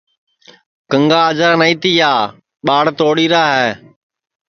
کنٚگا 0.89 1.19
اجرا 1.29 1.51
نائی 1.59 1.75
تیا 1.81 2.11
ٻاݪ 2.65 2.85
توڑی 2.99 3.25
را 3.33 3.43
ہے 3.57 3.69